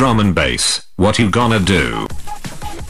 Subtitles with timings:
[0.00, 0.80] Drum and bass.
[0.96, 2.08] What you gonna do?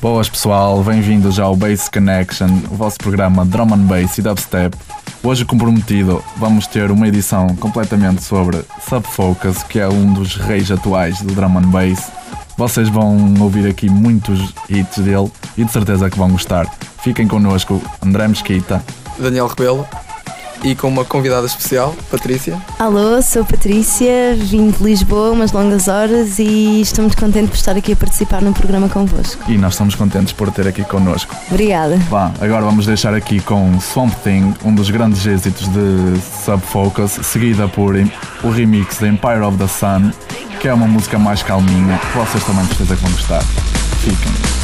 [0.01, 4.79] Boas pessoal, bem-vindos ao Bass Connection, o vosso programa Drum and Bass e Dubstep.
[5.21, 11.21] Hoje comprometido, vamos ter uma edição completamente sobre Subfocus, que é um dos reis atuais
[11.21, 12.13] do Drum and Bass.
[12.57, 16.73] Vocês vão ouvir aqui muitos hits dele e de certeza que vão gostar.
[17.03, 18.85] Fiquem connosco, André Mesquita,
[19.19, 19.85] Daniel Rebelo
[20.63, 22.61] e com uma convidada especial, Patrícia.
[22.79, 27.77] Alô, sou Patrícia, vim de Lisboa umas longas horas e estou muito contente por estar
[27.77, 29.43] aqui a participar no programa convosco.
[29.51, 31.35] e nós estamos contentes por ter aqui connosco.
[31.51, 31.97] Obrigada.
[32.09, 37.69] Vá, agora vamos deixar aqui com Swamp Thing, um dos grandes êxitos de Subfocus, seguida
[37.69, 37.95] por
[38.43, 40.11] o remix de Empire of the Sun,
[40.61, 43.43] que é uma música mais calminha, que vocês também de certeza que vão gostar.
[44.01, 44.60] Fiquem.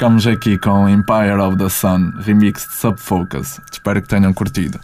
[0.00, 3.60] Ficamos aqui com Empire of the Sun, remix de Subfocus.
[3.70, 4.80] Espero que tenham curtido.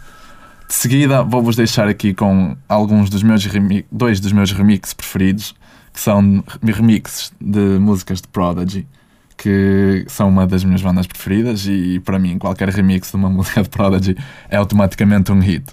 [0.67, 3.43] De seguida, vou-vos deixar aqui com alguns dos meus
[3.91, 5.55] dois dos meus remixes preferidos,
[5.91, 8.87] que são remixes de músicas de Prodigy,
[9.35, 13.63] que são uma das minhas bandas preferidas e para mim qualquer remix de uma música
[13.63, 14.15] de Prodigy
[14.51, 15.65] é automaticamente um hit.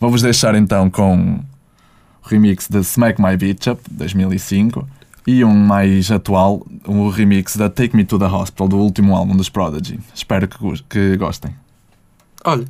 [0.00, 1.40] Vou-vos deixar então com
[2.24, 4.88] o remix de Smack My Bitch Up, 2005,
[5.26, 9.36] e um mais atual, o remix da Take Me to the Hospital, do último álbum
[9.36, 9.98] dos Prodigy.
[10.14, 10.56] Espero que,
[10.88, 11.54] que gostem.
[12.44, 12.64] Olha,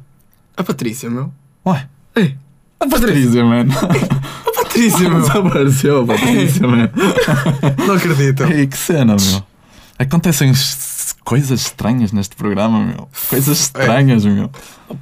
[0.57, 1.31] a Patrícia, meu.
[1.67, 2.35] Ué, Ei,
[2.81, 3.73] a Patrícia, mano.
[3.79, 5.21] a Patrícia, meu.
[5.27, 6.91] Desapareceu a Patrícia, mano.
[7.87, 8.45] Não acredito.
[8.45, 9.43] Ei, que cena, meu.
[9.99, 10.53] Acontecem
[11.27, 13.09] coisas estranhas neste programa, meu.
[13.29, 14.49] Coisas estranhas, meu.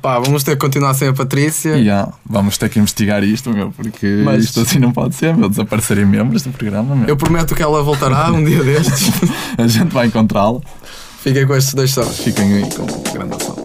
[0.01, 1.85] Pá, vamos ter que continuar sem a Patrícia.
[1.85, 5.51] Já, vamos ter que investigar isto, meu, porque Mas- isto assim não pode ser, meu.
[5.51, 7.07] Desaparecerem membros do programa, meu.
[7.07, 9.11] Eu prometo que ela voltará um dia destes.
[9.59, 10.63] A gente vai encontrá-lo.
[11.21, 12.19] Fiquem com estes dois sons.
[12.19, 13.64] Fiquem aí com grande ação.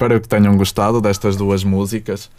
[0.00, 2.30] Espero que tenham gostado destas duas músicas.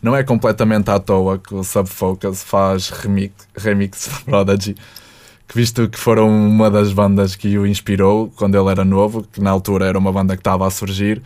[0.00, 4.76] Não é completamente à toa que o Subfocus faz remix, remix Prodigy,
[5.48, 9.40] que visto que foram uma das bandas que o inspirou quando ele era novo, que
[9.40, 11.20] na altura era uma banda que estava a surgir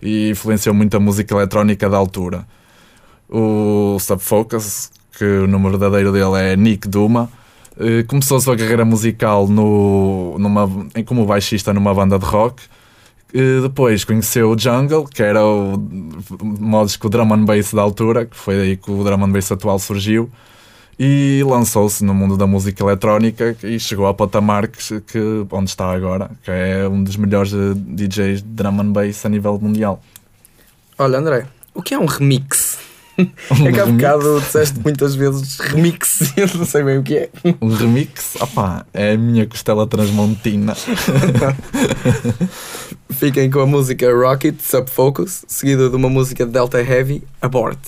[0.00, 2.46] e influenciou muito a música eletrónica da altura.
[3.28, 7.28] O Subfocus, que o nome verdadeiro dele é Nick Duma,
[7.78, 10.66] eh, começou a sua carreira musical no, numa,
[11.04, 12.62] como baixista numa banda de rock.
[13.32, 15.76] Eh, Depois conheceu o Jungle, que era o
[16.40, 19.30] modos que o drum and bass da altura, que foi daí que o drum and
[19.32, 20.30] bass atual surgiu,
[20.98, 25.90] e lançou-se no mundo da música eletrónica e chegou ao patamar que, que- onde está
[25.92, 30.00] agora, que é um dos melhores DJs de drum and bass a nível mundial.
[30.96, 32.78] Olha, André, o que é um remix?
[33.16, 37.16] é que há bocado disseste muitas vezes remix e eu não sei bem o que
[37.16, 37.28] é.
[37.62, 40.74] Um remix, opá, é a minha costela transmontina.
[43.10, 47.78] Fiquem com a música Rocket Subfocus, seguida de uma música de Delta Heavy, Abort.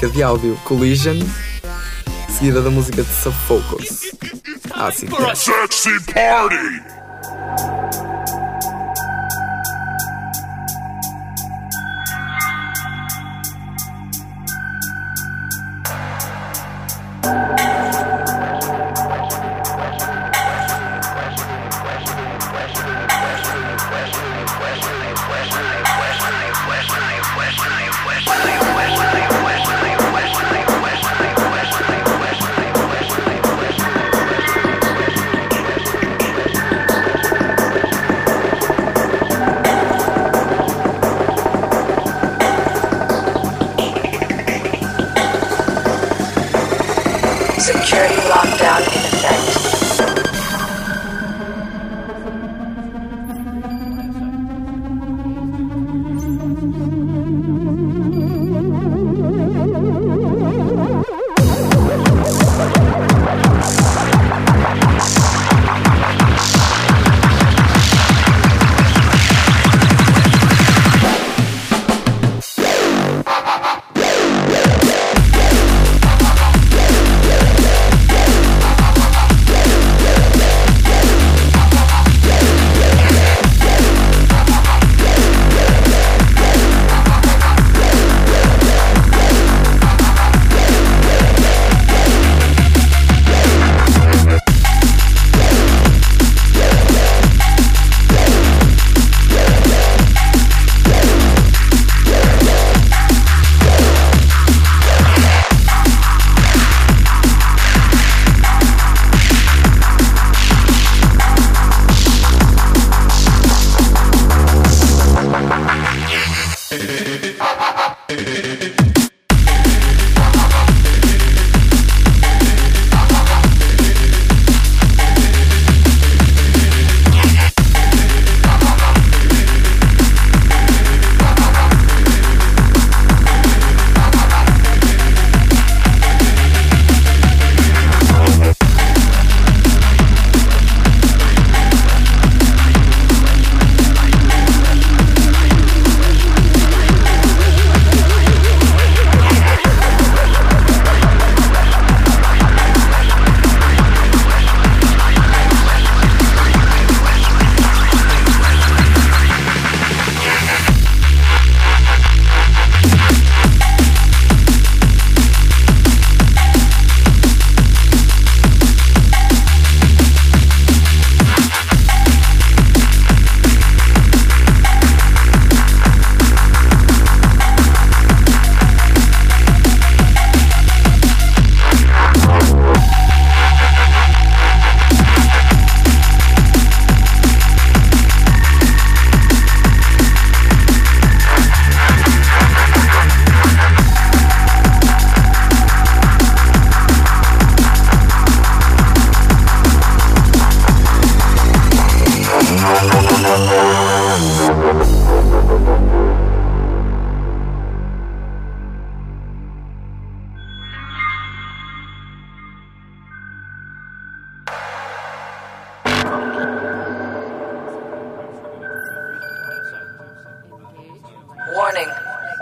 [0.00, 1.18] música de áudio Collision,
[2.28, 4.12] seguida da música de Suffocus.
[4.72, 5.16] Ácido.
[5.18, 7.00] Ah, sexy party!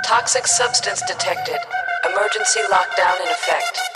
[0.08, 1.58] Toxic substance detected.
[2.06, 3.87] Emergency lockdown in effect.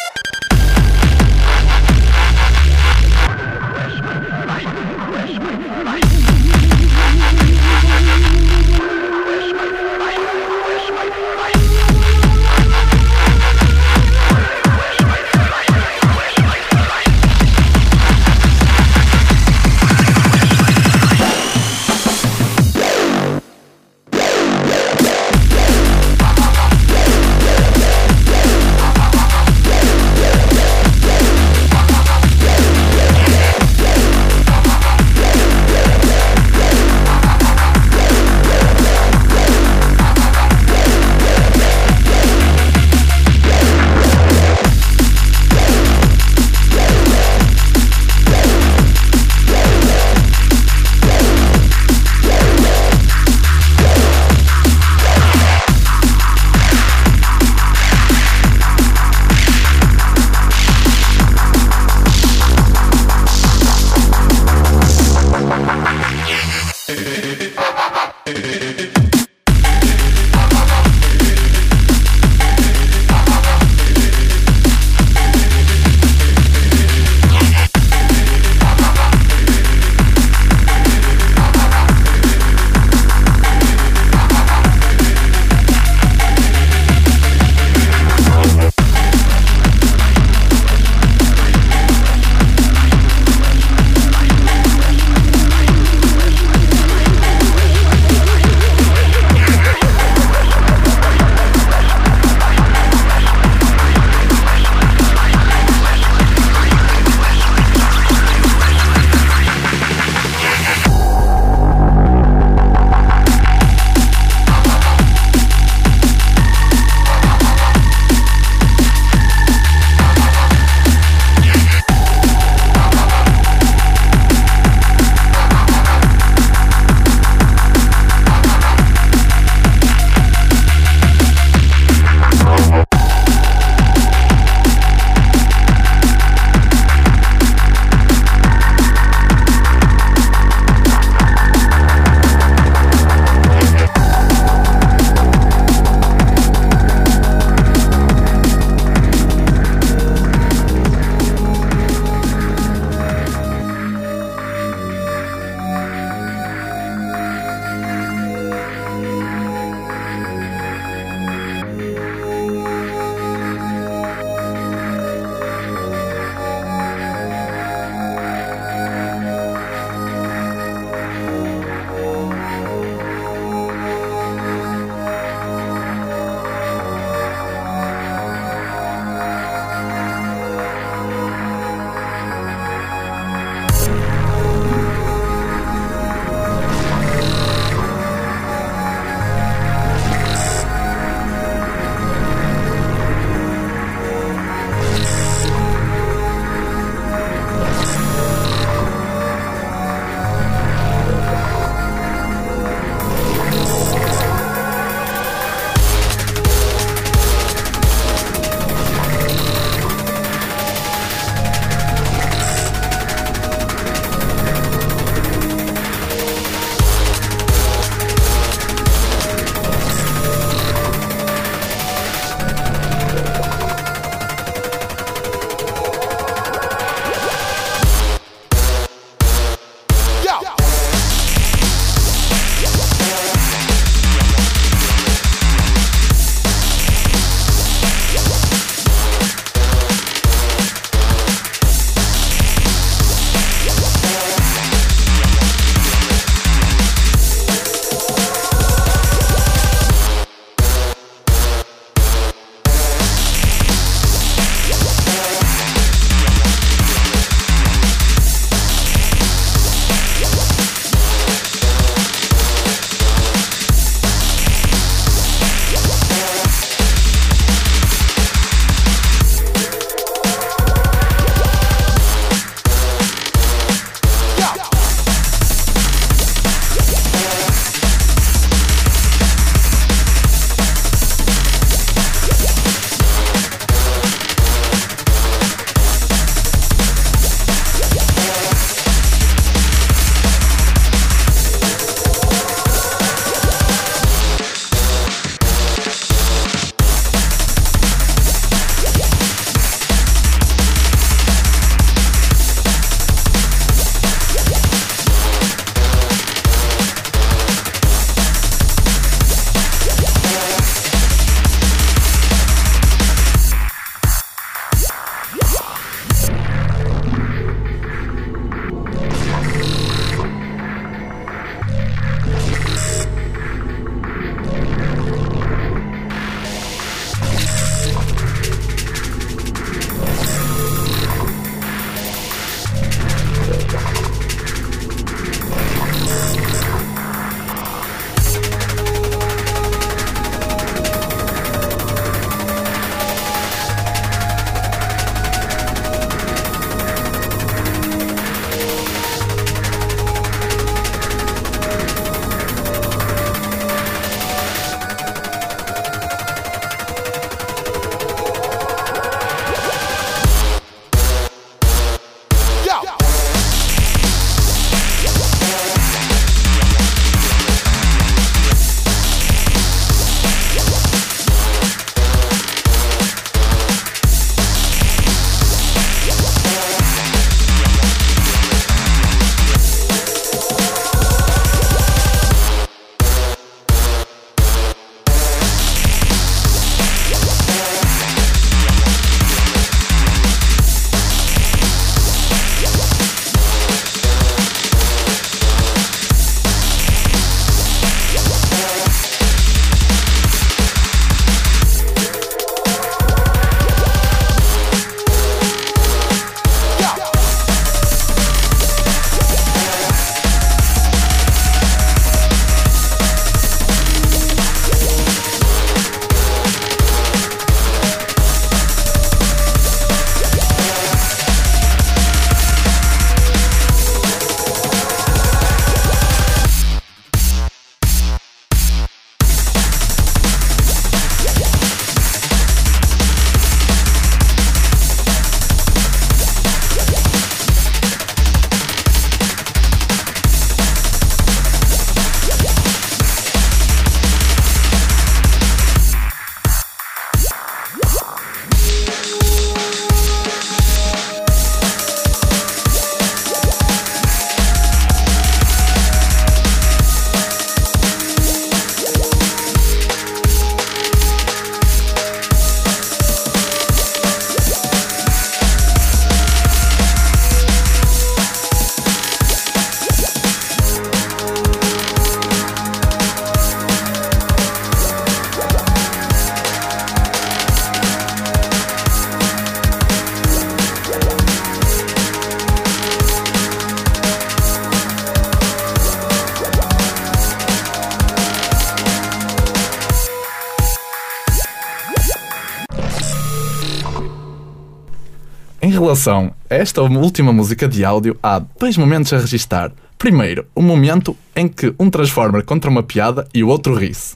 [496.02, 499.70] Relação a esta última música de áudio, há dois momentos a registar.
[499.96, 504.14] Primeiro, o momento em que um Transformer contra uma piada e o outro ri-se.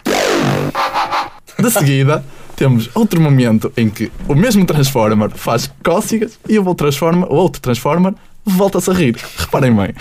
[1.57, 2.25] De seguida,
[2.57, 7.37] temos outro momento em que o mesmo Transformer faz cócegas e o outro Transformer, o
[7.37, 8.15] outro Transformer
[8.45, 9.17] volta-se a rir.
[9.37, 9.95] Reparem bem.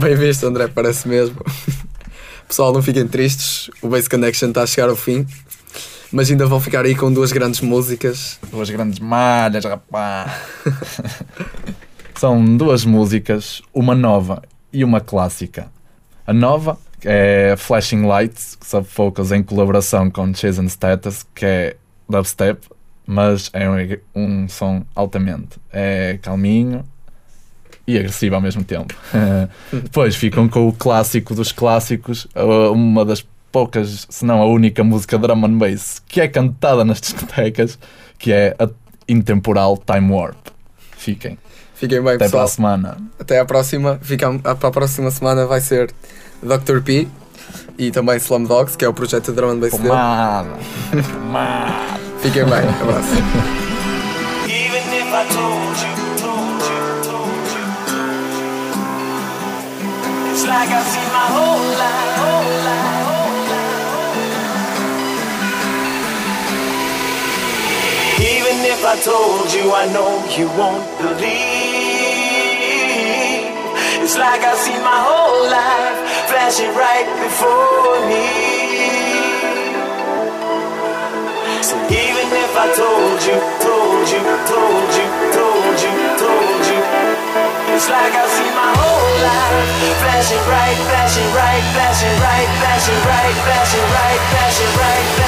[0.00, 1.36] Bem visto, André, parece mesmo.
[2.48, 5.26] Pessoal, não fiquem tristes, o Base Connection está a chegar ao fim.
[6.10, 8.38] Mas ainda vão ficar aí com duas grandes músicas.
[8.50, 10.32] Duas grandes malhas, rapaz.
[12.16, 14.42] São duas músicas, uma nova
[14.72, 15.70] e uma clássica.
[16.26, 21.76] A nova é Flashing Lights, Subfocus em colaboração com Chase and Status, que é
[22.08, 22.60] dubstep,
[23.06, 23.76] mas é um,
[24.14, 25.58] um som altamente.
[25.72, 26.84] É calminho
[27.86, 28.94] e agressivo ao mesmo tempo.
[29.72, 32.26] Depois ficam com o clássico dos clássicos,
[32.72, 37.00] uma das poucas, se não a única música drum and bass que é cantada nas
[37.00, 37.78] discotecas,
[38.18, 38.68] que é a
[39.08, 40.48] intemporal Time Warp.
[40.96, 41.38] Fiquem.
[41.74, 42.40] Fiquem bem, Até pessoal.
[42.42, 42.98] para a semana.
[43.20, 43.98] Até à próxima.
[44.02, 45.92] Fica, a, para a próxima semana vai ser
[46.42, 46.80] Dr.
[46.84, 47.06] P
[47.78, 49.88] e também Slum Dogs, que é o projeto de Drum and Bass dele.
[49.88, 50.56] Pomada.
[52.20, 52.58] Fiquem bem.
[52.82, 53.14] Abraço.
[54.46, 57.62] Even if I told you, told you, told you.
[60.32, 62.17] It's like I've seen my whole life,
[68.78, 71.26] if I told you, I know you won't believe.
[73.98, 75.98] It's like I've seen my whole life
[76.30, 78.22] flashing right before me.
[81.58, 86.80] So even if I told you, told you, told you, told you, told you,
[87.74, 93.34] it's like I see my whole life flashing right, flashing right, flashing right, flashing right,
[93.42, 95.27] flashing right, flashing right, flashing right,